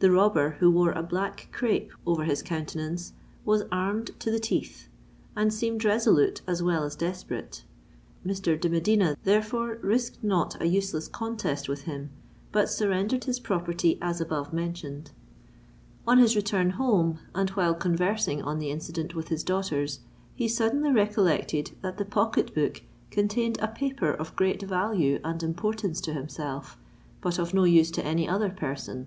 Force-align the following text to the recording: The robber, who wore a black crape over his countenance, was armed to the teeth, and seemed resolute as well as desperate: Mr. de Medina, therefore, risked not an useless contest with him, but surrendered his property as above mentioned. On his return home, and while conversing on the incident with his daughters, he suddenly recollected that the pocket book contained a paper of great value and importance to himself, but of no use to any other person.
The 0.00 0.10
robber, 0.10 0.56
who 0.58 0.70
wore 0.70 0.92
a 0.92 1.02
black 1.02 1.48
crape 1.50 1.90
over 2.04 2.24
his 2.24 2.42
countenance, 2.42 3.14
was 3.46 3.62
armed 3.72 4.10
to 4.20 4.30
the 4.30 4.38
teeth, 4.38 4.86
and 5.34 5.50
seemed 5.50 5.82
resolute 5.82 6.42
as 6.46 6.62
well 6.62 6.84
as 6.84 6.94
desperate: 6.94 7.64
Mr. 8.22 8.60
de 8.60 8.68
Medina, 8.68 9.16
therefore, 9.24 9.78
risked 9.80 10.22
not 10.22 10.60
an 10.60 10.70
useless 10.70 11.08
contest 11.08 11.70
with 11.70 11.84
him, 11.84 12.10
but 12.52 12.68
surrendered 12.68 13.24
his 13.24 13.40
property 13.40 13.96
as 14.02 14.20
above 14.20 14.52
mentioned. 14.52 15.12
On 16.06 16.18
his 16.18 16.36
return 16.36 16.72
home, 16.72 17.18
and 17.34 17.48
while 17.56 17.72
conversing 17.72 18.42
on 18.42 18.58
the 18.58 18.68
incident 18.70 19.14
with 19.14 19.28
his 19.28 19.42
daughters, 19.42 20.00
he 20.34 20.48
suddenly 20.48 20.92
recollected 20.92 21.70
that 21.80 21.96
the 21.96 22.04
pocket 22.04 22.54
book 22.54 22.82
contained 23.10 23.58
a 23.62 23.68
paper 23.68 24.10
of 24.10 24.36
great 24.36 24.60
value 24.64 25.18
and 25.24 25.42
importance 25.42 26.02
to 26.02 26.12
himself, 26.12 26.76
but 27.22 27.38
of 27.38 27.54
no 27.54 27.64
use 27.64 27.90
to 27.92 28.04
any 28.04 28.28
other 28.28 28.50
person. 28.50 29.06